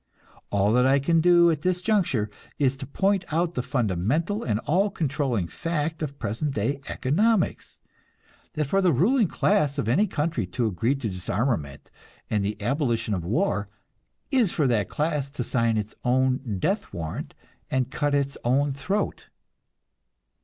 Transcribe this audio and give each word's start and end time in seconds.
All 0.49 0.73
that 0.73 0.87
I 0.87 0.97
can 0.97 1.21
do 1.21 1.51
at 1.51 1.61
this 1.61 1.79
juncture 1.79 2.31
is 2.57 2.75
to 2.77 2.87
point 2.87 3.23
out 3.31 3.53
the 3.53 3.61
fundamental 3.61 4.43
and 4.43 4.57
all 4.61 4.89
controlling 4.89 5.47
fact 5.47 6.01
of 6.01 6.17
present 6.17 6.55
day 6.55 6.81
economics: 6.89 7.77
that 8.53 8.65
for 8.65 8.81
the 8.81 8.91
ruling 8.91 9.27
class 9.27 9.77
of 9.77 9.87
any 9.87 10.07
country 10.07 10.47
to 10.47 10.65
agree 10.65 10.95
to 10.95 11.07
disarmament 11.07 11.91
and 12.31 12.43
the 12.43 12.59
abolition 12.59 13.13
of 13.13 13.23
war, 13.23 13.69
is 14.31 14.51
for 14.51 14.65
that 14.65 14.89
class 14.89 15.29
to 15.29 15.43
sign 15.43 15.77
its 15.77 15.93
own 16.03 16.57
death 16.57 16.91
warrant 16.91 17.35
and 17.69 17.91
cut 17.91 18.15
its 18.15 18.39
own 18.43 18.73
throat. 18.73 19.27